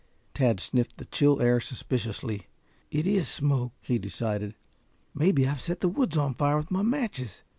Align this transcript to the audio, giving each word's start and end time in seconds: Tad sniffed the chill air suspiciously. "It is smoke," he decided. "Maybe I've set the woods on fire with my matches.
Tad 0.33 0.59
sniffed 0.59 0.97
the 0.97 1.05
chill 1.05 1.39
air 1.43 1.59
suspiciously. 1.59 2.47
"It 2.89 3.05
is 3.05 3.27
smoke," 3.27 3.73
he 3.81 3.99
decided. 3.99 4.55
"Maybe 5.13 5.47
I've 5.47 5.61
set 5.61 5.81
the 5.81 5.89
woods 5.89 6.17
on 6.17 6.33
fire 6.33 6.57
with 6.57 6.71
my 6.71 6.81
matches. 6.81 7.43